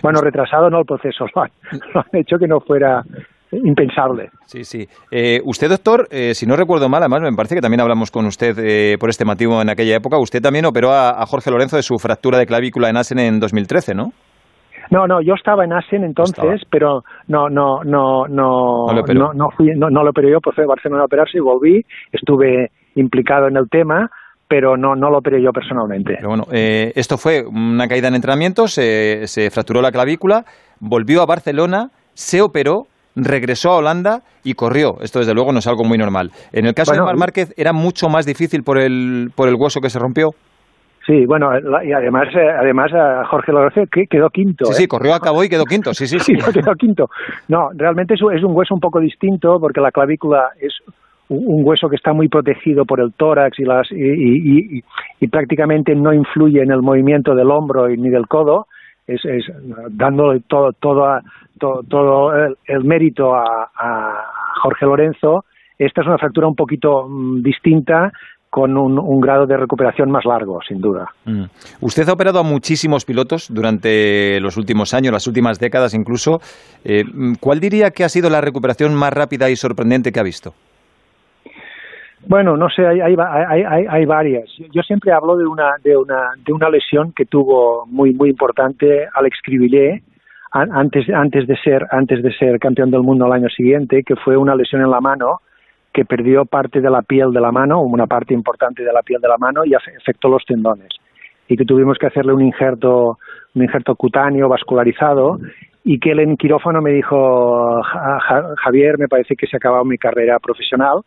Bueno, 0.02 0.22
retrasado 0.22 0.70
no 0.70 0.80
el 0.80 0.86
proceso, 0.86 1.26
lo 1.36 1.42
han, 1.44 1.52
lo 1.94 2.00
han 2.00 2.20
hecho 2.20 2.40
que 2.40 2.48
no 2.48 2.60
fuera 2.60 3.04
impensable. 3.52 4.30
Sí, 4.46 4.64
sí. 4.64 4.88
Eh, 5.12 5.40
usted, 5.44 5.70
doctor, 5.70 6.08
eh, 6.12 6.34
si 6.34 6.46
no 6.46 6.56
recuerdo 6.56 6.90
mal, 6.90 7.02
además 7.02 7.22
me 7.22 7.36
parece 7.36 7.56
que 7.56 7.62
también 7.62 7.82
hablamos 7.82 8.12
con 8.12 8.26
usted 8.26 8.58
eh, 8.60 8.98
por 9.00 9.10
este 9.10 9.26
motivo 9.26 9.62
en 9.62 9.70
aquella 9.70 9.96
época, 9.96 10.18
usted 10.18 10.42
también 10.42 10.66
operó 10.66 10.92
a, 10.92 11.22
a, 11.22 11.26
Jorge 11.26 11.52
Lorenzo 11.52 11.76
de 11.76 11.84
su 11.84 11.98
fractura 11.98 12.38
de 12.38 12.46
clavícula 12.46 12.90
en 12.90 12.98
Asen 12.98 13.20
en 13.20 13.40
2013, 13.40 13.96
¿no? 13.96 14.12
No, 14.90 15.06
no, 15.06 15.22
yo 15.22 15.34
estaba 15.34 15.66
en 15.66 15.74
Asen 15.74 16.04
entonces, 16.04 16.62
pero 16.70 17.04
no, 17.28 17.50
no, 17.50 17.84
no, 17.84 18.26
no, 18.28 18.88
no, 18.88 18.94
lo 18.94 19.14
no, 19.14 19.34
no, 19.34 19.50
fui, 19.56 19.72
no, 19.76 19.90
no 19.90 20.04
lo 20.04 20.12
operé 20.12 20.32
yo, 20.32 20.40
pues 20.42 20.56
fui 20.56 20.64
a 20.64 20.68
Barcelona 20.68 21.02
a 21.02 21.06
operarse 21.06 21.38
y 21.38 21.42
volví, 21.42 21.82
estuve 22.12 22.72
implicado 22.96 23.48
en 23.48 23.58
el 23.58 23.68
tema, 23.70 24.10
pero 24.48 24.78
no, 24.78 24.96
no 24.96 25.10
lo 25.10 25.18
operé 25.18 25.44
yo 25.44 25.52
personalmente. 25.52 26.14
Pero 26.16 26.30
bueno, 26.30 26.46
eh, 26.52 26.94
esto 26.96 27.18
fue 27.18 27.44
una 27.46 27.88
caída 27.88 28.08
en 28.08 28.16
entrenamiento, 28.16 28.68
se, 28.68 29.28
se 29.28 29.50
fracturó 29.50 29.82
la 29.82 29.92
clavícula, 29.92 30.46
volvió 30.80 31.22
a 31.22 31.26
Barcelona, 31.26 31.90
se 32.14 32.42
operó, 32.42 32.84
regresó 33.18 33.72
a 33.72 33.78
Holanda 33.78 34.22
y 34.44 34.54
corrió. 34.54 34.96
Esto, 35.02 35.20
desde 35.20 35.34
luego, 35.34 35.52
no 35.52 35.60
es 35.60 35.68
algo 35.68 35.84
muy 35.84 35.98
normal. 35.98 36.32
En 36.54 36.66
el 36.66 36.74
caso 36.74 36.92
bueno, 36.92 37.04
de 37.04 37.08
Mar 37.08 37.18
Márquez, 37.18 37.54
¿era 37.58 37.74
mucho 37.74 38.08
más 38.10 38.26
difícil 38.26 38.64
por 38.64 38.78
el, 38.78 39.32
por 39.36 39.50
el 39.50 39.56
hueso 39.56 39.82
que 39.82 39.90
se 39.90 40.00
rompió? 40.00 40.30
Sí, 41.06 41.26
bueno, 41.26 41.48
y 41.86 41.94
además, 41.94 42.28
eh, 42.36 42.50
además 42.60 42.92
Jorge 43.30 43.54
Lorenzo 43.54 43.84
quedó 44.10 44.30
quinto. 44.30 44.66
Sí, 44.66 44.72
¿eh? 44.74 44.76
sí, 44.76 44.88
corrió, 44.88 45.14
acabó 45.14 45.42
y 45.42 45.48
quedó 45.48 45.64
quinto, 45.64 45.94
sí, 45.94 46.06
sí. 46.06 46.20
sí, 46.20 46.36
sí 46.36 46.52
quedó 46.52 46.74
quinto. 46.76 47.06
No, 47.48 47.70
realmente 47.76 48.16
es, 48.16 48.22
un 48.22 48.54
hueso 48.54 48.74
un 48.74 48.82
poco 48.82 49.00
distinto 49.00 49.58
porque 49.60 49.80
la 49.80 49.92
clavícula 49.92 50.50
es 50.60 50.74
un 51.30 51.66
hueso 51.66 51.88
que 51.88 51.96
está 51.96 52.12
muy 52.12 52.28
protegido 52.28 52.86
por 52.86 53.00
el 53.00 53.14
tórax 53.14 53.58
y, 53.58 53.64
las, 53.64 53.90
y, 53.90 53.96
y, 53.96 54.78
y, 54.78 54.84
y 55.22 55.28
prácticamente 55.28 55.96
no 55.96 56.14
influye 56.14 56.62
en 56.62 56.72
el 56.72 56.82
movimiento 56.82 57.36
del 57.36 57.52
hombro 57.52 57.88
ni 57.88 58.10
del 58.10 58.28
codo, 58.28 58.68
es, 59.08 59.24
es 59.24 59.46
dándole 59.92 60.42
todo, 60.48 60.74
todo, 60.74 62.32
el, 62.68 62.84
mérito 62.84 63.34
a, 63.34 64.24
Jorge 64.62 64.86
Lorenzo. 64.86 65.46
Esta 65.78 66.02
es 66.02 66.08
una 66.08 66.18
fractura 66.18 66.48
un 66.48 66.56
poquito 66.56 67.08
mmm, 67.08 67.42
distinta, 67.42 68.12
con 68.50 68.78
un, 68.78 68.98
un, 68.98 69.22
grado 69.22 69.46
de 69.46 69.56
recuperación 69.56 70.10
más 70.10 70.26
largo, 70.26 70.60
sin 70.68 70.80
duda. 70.80 71.06
Mm. 71.26 71.44
Usted 71.82 72.10
ha 72.10 72.14
operado 72.14 72.40
a 72.40 72.44
muchísimos 72.44 73.06
pilotos 73.06 73.54
durante 73.54 74.40
los 74.42 74.58
últimos 74.58 74.94
años, 74.94 75.14
las 75.14 75.28
últimas 75.28 75.60
décadas 75.60 75.94
incluso. 75.94 76.40
Eh, 76.84 77.04
¿Cuál 77.40 77.60
diría 77.60 77.92
que 77.92 78.04
ha 78.04 78.10
sido 78.10 78.30
la 78.30 78.42
recuperación 78.42 78.96
más 78.96 79.14
rápida 79.14 79.50
y 79.50 79.56
sorprendente 79.56 80.12
que 80.12 80.20
ha 80.20 80.24
visto? 80.24 80.54
Bueno, 82.28 82.58
no 82.58 82.70
sé, 82.70 82.86
hay, 82.86 83.00
hay, 83.00 83.16
hay, 83.18 83.86
hay, 83.88 84.06
varias. 84.06 84.50
Yo 84.74 84.82
siempre 84.82 85.14
hablo 85.14 85.38
de 85.38 85.46
una, 85.46 85.76
de, 85.82 85.96
una, 85.96 86.32
de 86.46 86.52
una 86.52 86.70
lesión 86.70 87.14
que 87.14 87.26
tuvo 87.26 87.86
muy, 87.86 88.14
muy 88.14 88.30
importante 88.30 89.08
Alex 89.14 89.38
Cribillet 89.42 90.04
antes, 90.52 91.10
antes, 91.10 91.48
de 91.48 91.56
ser, 91.58 91.86
antes 91.90 92.22
de 92.22 92.34
ser 92.34 92.60
campeón 92.60 92.92
del 92.92 93.02
mundo 93.02 93.26
el 93.26 93.32
año 93.32 93.50
siguiente, 93.50 94.04
que 94.04 94.16
fue 94.18 94.36
una 94.36 94.56
lesión 94.56 94.82
en 94.82 94.92
la 94.92 95.00
mano 95.00 95.40
que 95.94 96.04
perdió 96.04 96.46
parte 96.46 96.82
de 96.82 96.90
la 96.90 97.02
piel 97.02 97.32
de 97.32 97.40
la 97.40 97.52
mano, 97.52 97.82
una 97.82 98.08
parte 98.08 98.34
importante 98.34 98.84
de 98.84 98.92
la 98.92 99.04
piel 99.04 99.22
de 99.22 99.28
la 99.30 99.38
mano 99.38 99.64
y 99.64 99.74
afectó 99.74 100.28
los 100.28 100.44
tendones. 100.46 100.90
Y 101.48 101.56
que 101.56 101.64
tuvimos 101.64 101.98
que 101.98 102.08
hacerle 102.08 102.34
un 102.34 102.42
injerto, 102.42 103.18
un 103.56 103.64
injerto 103.64 103.96
cutáneo 103.96 104.50
vascularizado 104.50 105.40
y 105.86 105.98
que 105.98 106.12
él 106.12 106.20
en 106.20 106.36
quirófano 106.36 106.82
me 106.82 106.92
dijo, 106.92 107.82
Javier, 107.84 108.98
me 109.00 109.08
parece 109.08 109.36
que 109.36 109.48
se 109.48 109.56
ha 109.56 109.60
acabado 109.60 109.86
mi 109.86 109.98
carrera 109.98 110.40
profesional 110.40 111.04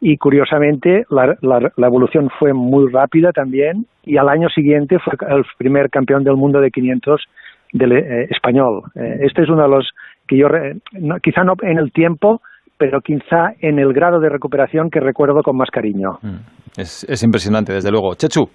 y 0.00 0.16
curiosamente 0.16 1.04
la, 1.10 1.36
la, 1.40 1.72
la, 1.76 1.86
evolución 1.86 2.30
fue 2.38 2.52
muy 2.52 2.90
rápida 2.90 3.32
también 3.32 3.86
y 4.04 4.16
al 4.16 4.28
año 4.28 4.48
siguiente 4.48 4.98
fue 4.98 5.14
el 5.28 5.44
primer 5.58 5.90
campeón 5.90 6.24
del 6.24 6.36
mundo 6.36 6.60
de 6.60 6.70
500 6.70 7.24
del 7.72 7.92
español. 8.30 8.82
este 8.94 9.42
es 9.42 9.48
uno 9.48 9.62
de 9.62 9.68
los 9.68 9.90
que 10.26 10.36
yo, 10.38 10.48
quizá 11.22 11.44
no 11.44 11.54
en 11.62 11.78
el 11.78 11.92
tiempo, 11.92 12.40
pero 12.78 13.00
quizá 13.00 13.52
en 13.60 13.78
el 13.78 13.92
grado 13.92 14.20
de 14.20 14.28
recuperación 14.28 14.90
que 14.90 15.00
recuerdo 15.00 15.42
con 15.42 15.56
más 15.56 15.70
cariño. 15.70 16.18
Mm. 16.22 16.80
Es, 16.80 17.22
impresionante, 17.22 17.72
desde 17.72 17.90
luego. 17.90 18.14
Chechu. 18.14 18.48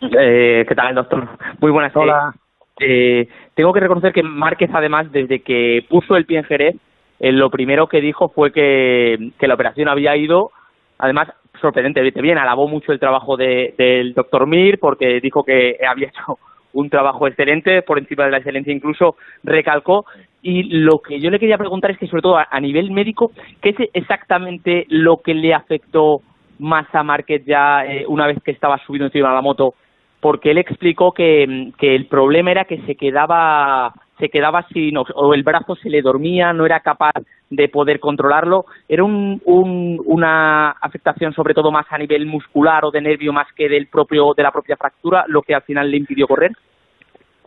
Eh, 0.00 0.64
¿Qué 0.68 0.74
tal, 0.74 0.94
doctor? 0.94 1.28
Muy 1.60 1.72
buenas. 1.72 1.94
Hola. 1.96 2.32
Eh, 2.78 3.26
tengo 3.54 3.72
que 3.72 3.80
reconocer 3.80 4.12
que 4.12 4.22
Márquez, 4.22 4.70
además, 4.72 5.10
desde 5.10 5.40
que 5.40 5.80
puso 5.88 6.14
el 6.14 6.26
pie 6.26 6.38
en 6.38 6.44
Jerez, 6.44 6.76
eh, 7.18 7.32
lo 7.32 7.50
primero 7.50 7.86
que 7.86 8.00
dijo 8.00 8.28
fue 8.28 8.52
que, 8.52 9.30
la 9.40 9.54
operación 9.54 9.88
había 9.88 10.16
ido, 10.16 10.50
además, 10.98 11.28
sorprendentemente 11.60 12.20
bien. 12.20 12.38
Alabó 12.38 12.68
mucho 12.68 12.92
el 12.92 13.00
trabajo 13.00 13.36
del 13.36 14.12
doctor 14.14 14.46
Mir 14.46 14.78
porque 14.78 15.20
dijo 15.20 15.44
que 15.44 15.78
había 15.86 16.08
hecho 16.08 16.38
un 16.72 16.90
trabajo 16.90 17.26
excelente, 17.26 17.80
por 17.80 17.98
encima 17.98 18.24
de 18.24 18.32
la 18.32 18.36
excelencia 18.38 18.72
incluso, 18.72 19.16
recalcó. 19.42 20.04
Y 20.42 20.64
lo 20.64 20.98
que 20.98 21.18
yo 21.20 21.30
le 21.30 21.38
quería 21.38 21.56
preguntar 21.56 21.90
es 21.90 21.98
que, 21.98 22.06
sobre 22.06 22.22
todo 22.22 22.36
a, 22.38 22.60
nivel 22.60 22.90
médico, 22.90 23.32
¿qué 23.62 23.70
es 23.70 23.76
exactamente 23.94 24.84
lo 24.90 25.22
que 25.22 25.32
le 25.32 25.54
afectó 25.54 26.20
más 26.58 26.86
a 26.94 27.02
Márquez 27.02 27.44
ya 27.46 27.84
eh, 27.86 28.04
una 28.06 28.26
vez 28.26 28.38
que 28.42 28.50
estaba 28.50 28.78
subido 28.86 29.06
encima 29.06 29.30
de 29.30 29.34
la 29.34 29.40
moto? 29.40 29.74
Porque 30.20 30.50
él 30.50 30.58
explicó 30.58 31.12
que 31.12 31.72
el 31.80 32.06
problema 32.06 32.50
era 32.50 32.64
que 32.64 32.82
se 32.82 32.94
quedaba 32.94 33.94
se 34.18 34.28
quedaba 34.28 34.66
sin 34.72 34.96
o 34.96 35.34
el 35.34 35.42
brazo 35.42 35.76
se 35.76 35.90
le 35.90 36.02
dormía, 36.02 36.52
no 36.52 36.64
era 36.64 36.80
capaz 36.80 37.14
de 37.50 37.68
poder 37.68 38.00
controlarlo. 38.00 38.66
Era 38.88 39.04
un, 39.04 39.40
una 39.44 40.70
afectación 40.70 41.32
sobre 41.32 41.54
todo 41.54 41.70
más 41.70 41.86
a 41.90 41.98
nivel 41.98 42.26
muscular 42.26 42.84
o 42.84 42.90
de 42.90 43.00
nervio 43.00 43.32
más 43.32 43.46
que 43.54 43.68
del 43.68 43.86
propio 43.86 44.32
de 44.34 44.42
la 44.42 44.50
propia 44.50 44.76
fractura, 44.76 45.24
lo 45.28 45.42
que 45.42 45.54
al 45.54 45.62
final 45.62 45.90
le 45.90 45.98
impidió 45.98 46.26
correr. 46.26 46.52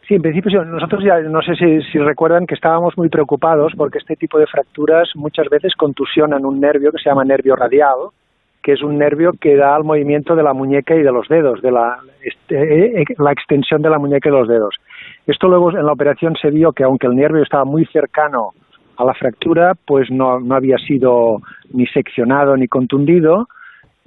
Sí, 0.08 0.16
en 0.16 0.24
principio 0.24 0.66
nosotros 0.66 1.04
ya 1.04 1.20
no 1.20 1.42
sé 1.42 1.56
si, 1.56 1.84
si, 1.92 2.00
recuerdan 2.00 2.48
que 2.48 2.56
estábamos 2.56 2.98
muy 2.98 3.10
preocupados 3.10 3.74
porque 3.78 4.00
este 4.00 4.16
tipo 4.16 4.40
de 4.40 4.48
fracturas 4.48 5.08
muchas 5.16 5.48
veces 5.50 5.76
contusionan 5.76 6.46
un 6.46 6.60
nervio 6.60 6.92
que 6.92 6.98
se 6.98 7.10
llama 7.10 7.24
nervio 7.24 7.56
radial, 7.56 8.10
que 8.64 8.74
es 8.74 8.82
un 8.82 8.98
nervio 8.98 9.34
que 9.40 9.56
da 9.56 9.76
al 9.76 9.84
movimiento 9.84 10.36
de 10.36 10.42
la 10.42 10.54
muñeca 10.54 10.96
y 10.96 11.04
de 11.04 11.12
los 11.12 11.28
dedos, 11.28 11.62
de 11.62 11.72
la, 11.72 12.00
este, 12.24 13.02
eh, 13.02 13.06
la 13.20 13.32
extensión 13.32 13.84
de 13.84 13.90
la 13.90 14.00
muñeca 14.00 14.30
y 14.30 14.32
los 14.32 14.48
dedos. 14.48 14.76
Esto 15.29 15.48
luego 15.48 15.69
en 15.69 15.86
la 15.86 15.93
operación 15.93 16.36
se 16.41 16.50
vio 16.50 16.71
que 16.71 16.83
aunque 16.83 17.05
el 17.05 17.15
nervio 17.15 17.43
estaba 17.43 17.63
muy 17.63 17.86
cercano 17.86 18.50
a 18.98 19.05
la 19.05 19.13
fractura, 19.13 19.75
pues 19.86 20.09
no, 20.09 20.39
no 20.39 20.55
había 20.55 20.77
sido 20.79 21.38
ni 21.71 21.86
seccionado 21.86 22.57
ni 22.57 22.67
contundido 22.67 23.48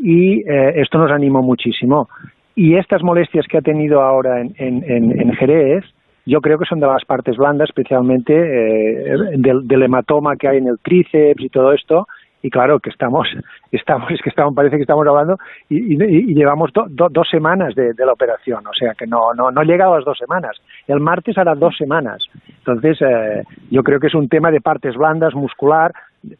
y 0.00 0.40
eh, 0.40 0.72
esto 0.80 0.98
nos 0.98 1.12
animó 1.12 1.40
muchísimo. 1.40 2.08
Y 2.56 2.74
estas 2.74 3.04
molestias 3.04 3.46
que 3.46 3.58
ha 3.58 3.60
tenido 3.60 4.02
ahora 4.02 4.40
en, 4.40 4.52
en, 4.58 5.32
Jerez, 5.34 5.84
yo 6.26 6.40
creo 6.40 6.58
que 6.58 6.64
son 6.64 6.80
de 6.80 6.88
las 6.88 7.04
partes 7.04 7.36
blandas, 7.36 7.68
especialmente 7.68 8.34
eh, 8.34 9.16
del, 9.36 9.68
del, 9.68 9.82
hematoma 9.84 10.34
que 10.34 10.48
hay 10.48 10.58
en 10.58 10.66
el 10.66 10.80
tríceps 10.80 11.40
y 11.40 11.50
todo 11.50 11.72
esto, 11.72 12.08
y 12.42 12.50
claro 12.50 12.80
que 12.80 12.90
estamos, 12.90 13.28
estamos, 13.72 14.10
es 14.10 14.20
que 14.20 14.30
estamos, 14.30 14.54
parece 14.54 14.76
que 14.76 14.82
estamos 14.82 15.06
hablando 15.06 15.36
y, 15.68 15.96
llevamos 16.34 16.70
dos 16.72 17.28
semanas 17.30 17.74
de, 17.74 17.94
la 18.04 18.12
operación, 18.12 18.66
o 18.66 18.74
sea 18.74 18.94
que 18.94 19.06
no, 19.06 19.32
no, 19.34 19.50
no 19.50 19.60
ha 19.60 19.64
llegado 19.64 19.94
a 19.94 19.96
las 19.96 20.04
dos 20.04 20.18
semanas. 20.18 20.56
El 20.88 21.00
martes 21.00 21.38
hará 21.38 21.54
dos 21.54 21.76
semanas. 21.76 22.24
Entonces, 22.48 22.98
eh, 23.00 23.42
yo 23.70 23.82
creo 23.82 24.00
que 24.00 24.08
es 24.08 24.14
un 24.14 24.28
tema 24.28 24.50
de 24.50 24.60
partes 24.60 24.96
blandas, 24.96 25.34
muscular, 25.34 25.92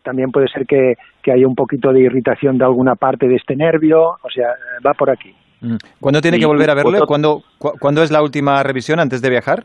también 0.03 0.31
puede 0.31 0.49
ser 0.49 0.67
que, 0.67 0.95
que 1.23 1.33
haya 1.33 1.47
un 1.47 1.55
poquito 1.55 1.93
de 1.93 2.01
irritación 2.01 2.59
de 2.59 2.65
alguna 2.65 2.95
parte 2.97 3.29
de 3.29 3.37
este 3.37 3.55
nervio, 3.57 4.17
o 4.23 4.31
sea, 4.33 4.49
va 4.85 4.95
por 4.95 5.11
aquí. 5.11 5.35
Mm. 5.61 5.77
¿Cuándo 6.01 6.21
tiene 6.21 6.39
que 6.39 6.47
volver 6.47 6.71
a 6.71 6.75
verlo? 6.75 7.07
¿Cuándo, 7.07 7.43
¿Cuándo 7.59 8.03
es 8.03 8.11
la 8.11 8.23
última 8.23 8.63
revisión 8.63 8.99
antes 8.99 9.23
de 9.23 9.31
viajar? 9.31 9.65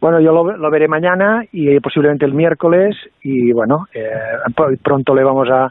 Bueno, 0.00 0.20
yo 0.20 0.32
lo, 0.32 0.70
veré 0.70 0.88
mañana 0.88 1.44
y 1.52 1.78
posiblemente 1.80 2.24
el 2.24 2.34
miércoles 2.34 2.96
y 3.22 3.52
bueno, 3.52 3.86
eh, 3.94 4.10
pronto 4.82 5.14
le 5.14 5.24
vamos 5.24 5.48
a, 5.50 5.68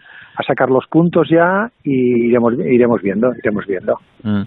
sacar 0.47 0.69
los 0.69 0.87
puntos 0.87 1.29
ya 1.29 1.69
y 1.83 2.29
iremos, 2.29 2.53
iremos 2.55 2.99
viendo, 3.03 3.31
iremos 3.37 3.67
viendo. 3.67 3.99
Mm. 4.23 4.41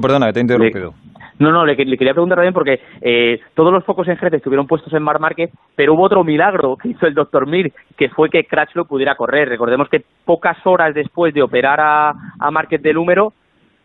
Perdona, 0.00 0.26
que 0.26 0.32
te 0.34 0.38
he 0.38 0.42
interrumpido. 0.42 0.94
No, 1.38 1.50
no, 1.50 1.66
le, 1.66 1.74
quería 1.74 2.12
preguntar 2.12 2.36
también 2.36 2.54
porque 2.54 2.80
eh, 3.00 3.40
todos 3.54 3.72
los 3.72 3.84
focos 3.84 4.06
en 4.06 4.16
Jerez 4.16 4.34
estuvieron 4.34 4.68
puestos 4.68 4.92
en 4.92 5.02
Mar 5.02 5.18
Márquez, 5.18 5.50
pero 5.74 5.94
hubo 5.94 6.04
otro 6.04 6.22
milagro 6.22 6.76
que 6.76 6.90
hizo 6.90 7.06
el 7.06 7.14
doctor 7.14 7.48
Mir, 7.48 7.72
que 7.96 8.08
fue 8.10 8.30
que 8.30 8.44
Crutchlow 8.44 8.86
pudiera 8.86 9.16
correr. 9.16 9.48
Recordemos 9.48 9.88
que 9.88 10.04
pocas 10.24 10.56
horas 10.64 10.94
después 10.94 11.34
de 11.34 11.42
operar 11.42 11.80
a, 11.80 12.12
a 12.38 12.50
Márquez 12.52 12.80
del 12.80 12.98
húmero, 12.98 13.32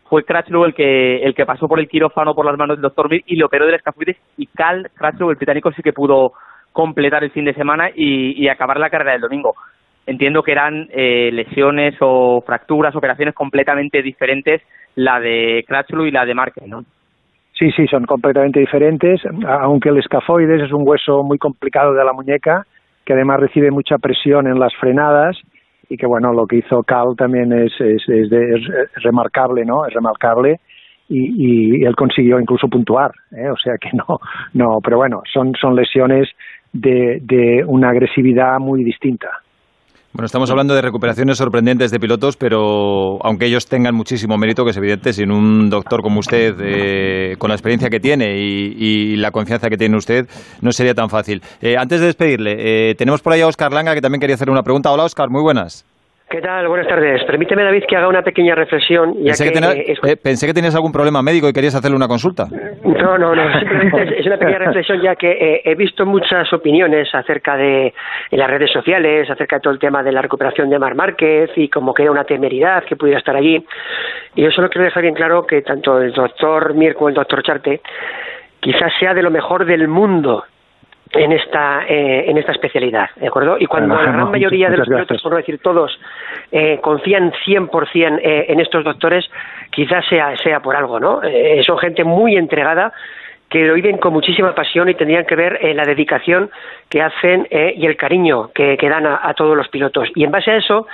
fue 0.08 0.24
Crutchlow 0.24 0.64
el 0.64 0.74
que, 0.74 1.22
el 1.22 1.34
que 1.34 1.46
pasó 1.46 1.68
por 1.68 1.80
el 1.80 1.88
quirófano 1.88 2.34
por 2.34 2.46
las 2.46 2.56
manos 2.56 2.76
del 2.76 2.82
doctor 2.82 3.10
Mir 3.10 3.22
y 3.26 3.36
le 3.36 3.44
operó 3.44 3.66
del 3.66 3.74
escafoides 3.74 4.16
y 4.36 4.46
Cal 4.46 4.90
Crutchlow, 4.94 5.30
el 5.30 5.36
británico, 5.36 5.70
sí 5.72 5.82
que 5.82 5.92
pudo 5.92 6.32
completar 6.72 7.24
el 7.24 7.30
fin 7.30 7.44
de 7.44 7.54
semana 7.54 7.90
y, 7.94 8.42
y 8.42 8.48
acabar 8.48 8.78
la 8.78 8.90
carrera 8.90 9.12
del 9.12 9.22
domingo. 9.22 9.54
Entiendo 10.06 10.42
que 10.42 10.52
eran 10.52 10.88
eh, 10.90 11.30
lesiones 11.32 11.94
o 12.00 12.42
fracturas, 12.46 12.96
operaciones 12.96 13.34
completamente 13.34 14.02
diferentes, 14.02 14.62
la 14.94 15.20
de 15.20 15.64
Crutchlow 15.66 16.06
y 16.06 16.10
la 16.10 16.24
de 16.24 16.34
Márquez, 16.34 16.66
¿no? 16.66 16.82
Sí, 17.52 17.70
sí, 17.72 17.86
son 17.88 18.04
completamente 18.04 18.60
diferentes, 18.60 19.20
aunque 19.46 19.88
el 19.88 19.98
escafoides 19.98 20.62
es 20.62 20.72
un 20.72 20.86
hueso 20.86 21.24
muy 21.24 21.38
complicado 21.38 21.92
de 21.92 22.04
la 22.04 22.12
muñeca, 22.12 22.64
que 23.04 23.14
además 23.14 23.40
recibe 23.40 23.70
mucha 23.70 23.98
presión 23.98 24.46
en 24.46 24.60
las 24.60 24.72
frenadas 24.76 25.36
y 25.88 25.96
que 25.96 26.06
bueno 26.06 26.32
lo 26.32 26.46
que 26.46 26.56
hizo 26.56 26.82
Cal 26.82 27.14
también 27.16 27.52
es, 27.52 27.72
es, 27.80 28.02
es, 28.08 28.32
remarcable 29.02 29.64
no 29.64 29.86
es 29.86 29.94
remarcable 29.94 30.60
y, 31.08 31.78
y, 31.78 31.84
él 31.84 31.96
consiguió 31.96 32.38
incluso 32.38 32.68
puntuar 32.68 33.12
¿eh? 33.32 33.48
o 33.48 33.56
sea 33.56 33.74
que 33.80 33.90
no 33.92 34.20
no 34.54 34.80
pero 34.82 34.98
bueno 34.98 35.22
son 35.32 35.54
son 35.54 35.74
lesiones 35.74 36.28
de, 36.72 37.20
de 37.22 37.64
una 37.66 37.90
agresividad 37.90 38.58
muy 38.58 38.84
distinta 38.84 39.28
bueno, 40.12 40.26
estamos 40.26 40.50
hablando 40.50 40.74
de 40.74 40.82
recuperaciones 40.82 41.36
sorprendentes 41.36 41.90
de 41.90 42.00
pilotos, 42.00 42.36
pero 42.36 43.18
aunque 43.22 43.46
ellos 43.46 43.66
tengan 43.66 43.94
muchísimo 43.94 44.36
mérito, 44.38 44.64
que 44.64 44.70
es 44.70 44.76
evidente, 44.76 45.12
sin 45.12 45.30
un 45.30 45.68
doctor 45.68 46.02
como 46.02 46.20
usted, 46.20 46.54
eh, 46.60 47.36
con 47.38 47.48
la 47.48 47.54
experiencia 47.54 47.90
que 47.90 48.00
tiene 48.00 48.36
y, 48.36 49.16
la 49.16 49.30
confianza 49.30 49.68
que 49.68 49.76
tiene 49.76 49.96
usted, 49.96 50.26
no 50.62 50.72
sería 50.72 50.94
tan 50.94 51.08
fácil. 51.08 51.42
Eh, 51.60 51.76
antes 51.76 52.00
de 52.00 52.06
despedirle, 52.06 52.90
eh, 52.90 52.94
tenemos 52.94 53.20
por 53.20 53.32
ahí 53.32 53.42
a 53.42 53.46
Oscar 53.46 53.72
Langa, 53.72 53.94
que 53.94 54.00
también 54.00 54.20
quería 54.20 54.34
hacer 54.34 54.48
una 54.48 54.62
pregunta. 54.62 54.90
Hola, 54.90 55.04
Oscar, 55.04 55.28
muy 55.28 55.42
buenas. 55.42 55.84
¿Qué 56.30 56.42
tal? 56.42 56.68
Buenas 56.68 56.86
tardes. 56.86 57.24
Permíteme, 57.24 57.64
David, 57.64 57.84
que 57.88 57.96
haga 57.96 58.06
una 58.06 58.20
pequeña 58.20 58.54
reflexión. 58.54 59.14
pensé, 59.24 59.50
que, 59.50 60.12
eh, 60.12 60.16
pensé 60.16 60.46
que 60.46 60.52
tenías 60.52 60.74
algún 60.74 60.92
problema 60.92 61.22
médico 61.22 61.48
y 61.48 61.54
querías 61.54 61.74
hacerle 61.74 61.96
una 61.96 62.06
consulta. 62.06 62.44
No, 62.94 63.18
no, 63.18 63.34
no. 63.34 63.52
Simplemente 63.58 64.20
es, 64.20 64.26
una 64.26 64.38
pequeña 64.38 64.58
reflexión, 64.58 65.00
ya 65.02 65.16
que 65.16 65.30
eh, 65.30 65.62
he 65.64 65.74
visto 65.74 66.06
muchas 66.06 66.52
opiniones 66.52 67.14
acerca 67.14 67.56
de 67.56 67.92
en 68.30 68.38
las 68.38 68.48
redes 68.48 68.70
sociales, 68.70 69.28
acerca 69.30 69.56
de 69.56 69.60
todo 69.60 69.72
el 69.72 69.78
tema 69.78 70.02
de 70.02 70.12
la 70.12 70.22
recuperación 70.22 70.70
de 70.70 70.78
Mar 70.78 70.94
Márquez 70.94 71.50
y 71.56 71.68
como 71.68 71.92
que 71.92 72.02
era 72.02 72.12
una 72.12 72.24
temeridad 72.24 72.84
que 72.84 72.96
pudiera 72.96 73.18
estar 73.18 73.36
allí. 73.36 73.64
Y 74.34 74.42
yo 74.42 74.50
solo 74.50 74.70
quiero 74.70 74.84
dejar 74.84 75.02
bien 75.02 75.14
claro 75.14 75.46
que 75.46 75.62
tanto 75.62 76.00
el 76.00 76.12
doctor 76.12 76.74
Mir 76.74 76.94
como 76.94 77.08
el 77.08 77.14
doctor 77.14 77.42
Charte 77.42 77.80
quizás 78.60 78.92
sea 78.98 79.14
de 79.14 79.22
lo 79.22 79.30
mejor 79.30 79.64
del 79.64 79.88
mundo 79.88 80.44
en 81.12 81.32
esta 81.32 81.84
eh, 81.88 82.24
en 82.28 82.38
esta 82.38 82.52
especialidad, 82.52 83.08
¿de 83.16 83.28
acuerdo? 83.28 83.56
Y 83.58 83.66
cuando 83.66 83.94
la 83.94 84.12
gran 84.12 84.30
mayoría 84.30 84.68
de 84.68 84.76
los 84.76 84.88
pilotos, 84.88 85.22
por 85.22 85.32
no 85.32 85.38
decir 85.38 85.58
todos, 85.60 85.98
eh, 86.52 86.78
confían 86.82 87.32
100% 87.46 88.20
eh, 88.22 88.46
en 88.48 88.60
estos 88.60 88.84
doctores, 88.84 89.28
quizás 89.70 90.04
sea 90.06 90.36
sea 90.36 90.60
por 90.60 90.76
algo, 90.76 91.00
¿no? 91.00 91.22
Eh, 91.22 91.62
son 91.64 91.78
gente 91.78 92.04
muy 92.04 92.36
entregada 92.36 92.92
que 93.48 93.64
lo 93.64 93.74
viven 93.74 93.96
con 93.96 94.12
muchísima 94.12 94.54
pasión 94.54 94.90
y 94.90 94.94
tendrían 94.94 95.24
que 95.24 95.34
ver 95.34 95.58
la 95.74 95.84
dedicación 95.84 96.50
que 96.90 97.00
hacen 97.00 97.48
y 97.50 97.86
el 97.86 97.96
cariño 97.96 98.50
que, 98.54 98.76
que 98.76 98.90
dan 98.90 99.06
a, 99.06 99.20
a, 99.22 99.32
todos 99.32 99.56
los 99.56 99.68
pilotos. 99.68 100.10
Y 100.14 100.24
en 100.24 100.30
base 100.30 100.50
a 100.50 100.56
eso, 100.56 100.86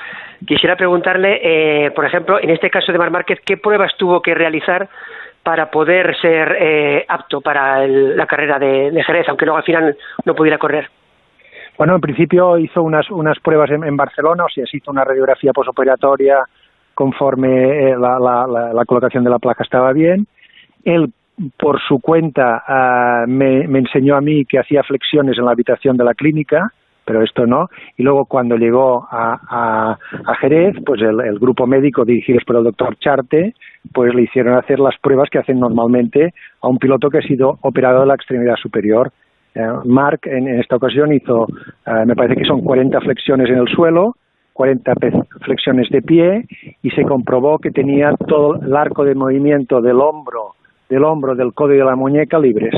quisiera 0.46 0.76
preguntarle, 0.76 1.90
por 1.96 2.04
ejemplo, 2.04 2.38
en 2.40 2.50
este 2.50 2.70
caso 2.70 2.92
de 2.92 2.98
Mar 2.98 3.10
Márquez, 3.10 3.40
¿qué 3.44 3.56
pruebas 3.56 3.96
tuvo 3.96 4.22
que 4.22 4.36
realizar 4.36 4.88
para 5.44 5.70
poder 5.70 6.16
ser 6.20 6.56
eh, 6.58 7.04
apto 7.06 7.42
para 7.42 7.86
la 7.86 8.26
carrera 8.26 8.58
de, 8.58 9.02
Jerez, 9.04 9.28
aunque 9.28 9.44
luego 9.44 9.58
al 9.58 9.64
final 9.64 9.96
no 10.24 10.34
pudiera 10.34 10.58
correr. 10.58 10.88
Bueno, 11.76 11.94
en 11.94 12.00
principio 12.00 12.56
hizo 12.56 12.82
unas, 12.82 13.10
unas 13.10 13.38
pruebas 13.40 13.70
en, 13.70 13.96
Barcelona, 13.96 14.44
o 14.44 14.48
sea, 14.48 14.64
se 14.64 14.78
hizo 14.78 14.90
una 14.90 15.04
radiografía 15.04 15.52
posoperatoria 15.52 16.38
conforme 16.94 17.90
eh, 17.90 17.96
la, 17.98 18.18
la, 18.72 18.84
colocación 18.86 19.24
de 19.24 19.30
la 19.30 19.38
placa 19.38 19.64
estaba 19.64 19.92
bien. 19.92 20.26
Él, 20.84 21.12
por 21.58 21.80
su 21.80 22.00
cuenta, 22.00 22.62
ah, 22.66 23.24
me, 23.26 23.66
me, 23.66 23.80
enseñó 23.80 24.16
a 24.16 24.20
mí 24.20 24.44
que 24.46 24.58
hacía 24.58 24.82
flexiones 24.82 25.36
en 25.36 25.44
la 25.44 25.50
habitación 25.50 25.96
de 25.96 26.04
la 26.04 26.14
clínica, 26.14 26.72
pero 27.04 27.22
esto 27.22 27.46
no. 27.46 27.68
Y 27.96 28.02
luego 28.02 28.26
cuando 28.26 28.56
llegó 28.56 29.06
a, 29.10 29.96
a, 30.26 30.34
Jerez, 30.36 30.76
pues 30.84 31.00
el, 31.02 31.38
grupo 31.38 31.66
médico 31.66 32.04
dirigidos 32.04 32.44
por 32.44 32.56
el 32.56 32.64
doctor 32.64 32.96
Charte, 32.96 33.54
pues 33.92 34.14
le 34.14 34.22
hicieron 34.22 34.56
hacer 34.56 34.78
las 34.78 34.98
pruebas 34.98 35.28
que 35.30 35.38
hacen 35.38 35.60
normalmente 35.60 36.32
a 36.60 36.68
un 36.68 36.78
piloto 36.78 37.10
que 37.10 37.18
ha 37.18 37.22
sido 37.22 37.58
operado 37.62 38.00
de 38.00 38.06
la 38.06 38.14
extremidad 38.14 38.56
superior. 38.56 39.12
Eh, 39.54 39.60
Mark 39.84 40.20
en, 40.24 40.48
esta 40.60 40.76
ocasión 40.76 41.12
hizo, 41.12 41.46
eh, 41.86 42.04
me 42.06 42.16
parece 42.16 42.40
que 42.40 42.46
son 42.46 42.62
40 42.62 43.00
flexiones 43.00 43.48
en 43.50 43.58
el 43.58 43.68
suelo, 43.68 44.16
40 44.54 44.94
flexiones 45.42 45.88
de 45.90 46.00
pie 46.00 46.46
y 46.82 46.90
se 46.90 47.02
comprobó 47.02 47.58
que 47.58 47.70
tenía 47.70 48.12
todo 48.26 48.60
el 48.62 48.74
arco 48.74 49.04
de 49.04 49.14
movimiento 49.14 49.80
del 49.80 50.00
hombro, 50.00 50.54
del 50.88 51.04
hombro, 51.04 51.34
del 51.34 51.52
codo 51.52 51.74
y 51.74 51.78
de 51.78 51.84
la 51.84 51.96
muñeca 51.96 52.38
libres. 52.38 52.74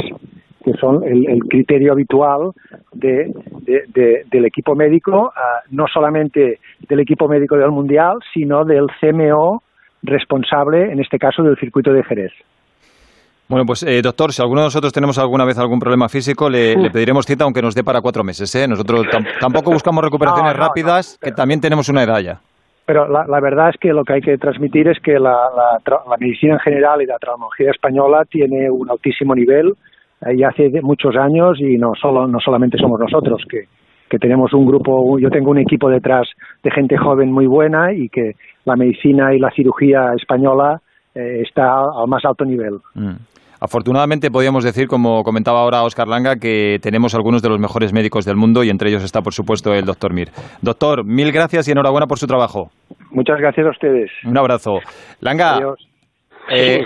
que 0.65 0.73
son 0.81 1.05
el, 1.05 1.45
criterio 1.49 1.93
habitual 1.93 2.51
de, 2.93 3.33
del 3.67 4.45
equipo 4.45 4.75
médico, 4.75 5.33
ah, 5.35 5.61
no 5.71 5.87
solamente 5.93 6.61
del 6.89 7.01
equipo 7.01 7.29
médico 7.29 7.57
del 7.57 7.71
Mundial, 7.71 8.19
sino 8.33 8.65
del 8.65 8.87
CMO 9.01 9.63
responsable, 10.03 10.93
en 10.93 11.01
este 11.01 11.19
caso, 11.19 11.43
del 11.43 11.57
circuito 11.57 11.93
de 11.93 12.05
Jerez. 12.05 12.33
Bueno, 13.49 13.65
pues 13.65 13.85
eh, 13.85 14.03
doctor, 14.03 14.33
si 14.33 14.43
alguno 14.43 14.63
de 14.63 14.67
nosotros 14.67 14.93
tenemos 14.93 15.19
alguna 15.19 15.45
vez 15.45 15.57
algún 15.59 15.79
problema 15.79 16.09
físico, 16.09 16.51
le, 16.51 16.91
pediremos 16.91 17.27
cita 17.27 17.45
aunque 17.45 17.63
nos 17.63 17.75
dé 17.75 17.85
para 17.85 18.01
cuatro 18.01 18.25
meses. 18.25 18.53
¿eh? 18.57 18.67
Nosotros 18.67 19.07
tampoco 19.41 19.71
buscamos 19.71 20.03
recuperaciones 20.03 20.57
rápidas, 20.57 21.19
que 21.23 21.31
también 21.31 21.61
tenemos 21.61 21.89
una 21.89 22.03
edad 22.03 22.19
ya. 22.21 22.41
Pero 22.87 23.09
la, 23.09 23.41
verdad 23.41 23.71
es 23.71 23.77
que 23.81 23.93
lo 23.93 24.05
que 24.05 24.15
hay 24.15 24.21
que 24.21 24.39
transmitir 24.39 24.89
es 24.89 24.99
que 25.01 25.19
la, 25.19 25.35
medicina 26.19 26.55
en 26.55 26.61
general 26.61 27.03
y 27.03 27.07
la 27.07 27.19
traumatología 27.19 27.71
española 27.71 28.25
tiene 28.25 28.71
un 28.71 28.89
altísimo 28.89 29.35
nivel 29.35 29.75
ya 30.37 30.49
hace 30.49 30.71
muchos 30.83 31.15
años 31.17 31.59
y 31.61 31.77
no 31.77 31.93
solo 32.01 32.27
no 32.27 32.39
solamente 32.41 32.79
somos 32.79 32.99
nosotros 32.99 33.43
que, 33.49 33.65
que 34.09 34.19
tenemos 34.19 34.53
un 34.53 34.67
grupo, 34.67 35.19
yo 35.19 35.31
tengo 35.31 35.51
un 35.51 35.59
equipo 35.59 35.89
detrás 35.89 36.29
de 36.63 36.71
gente 36.71 36.97
joven 36.97 37.33
muy 37.33 37.47
buena 37.47 37.93
y 37.93 38.09
que 38.09 38.33
la 38.65 38.77
medicina 38.77 39.35
y 39.35 39.39
la 39.39 39.51
cirugía 39.51 40.13
española 40.15 40.81
eh, 41.15 41.43
está 41.43 41.81
al 41.81 42.09
más 42.09 42.25
alto 42.25 42.45
nivel. 42.45 42.79
Mm. 42.95 43.15
Afortunadamente 43.59 44.31
podríamos 44.31 44.65
decir, 44.65 44.87
como 44.87 45.23
comentaba 45.23 45.61
ahora 45.61 45.83
Oscar 45.83 46.07
Langa, 46.07 46.37
que 46.37 46.79
tenemos 46.83 47.15
algunos 47.15 47.41
de 47.41 47.49
los 47.49 47.59
mejores 47.59 47.93
médicos 47.93 48.27
del 48.27 48.37
mundo 48.37 48.63
y 48.63 48.69
entre 48.69 48.91
ellos 48.91 49.03
está, 49.03 49.23
por 49.23 49.33
supuesto, 49.33 49.73
el 49.73 49.87
doctor 49.87 50.13
Mir. 50.13 50.29
Doctor, 50.61 51.05
mil 51.05 51.33
gracias 51.33 51.67
y 51.67 51.73
enhorabuena 51.73 52.07
por 52.07 52.19
su 52.19 52.27
trabajo. 52.27 52.71
Muchas 53.11 53.39
gracias 53.39 53.67
a 53.67 53.71
ustedes. 53.71 54.11
Un 54.27 54.37
abrazo. 54.37 54.81
Langa. 55.21 55.59
Eh, 56.49 56.75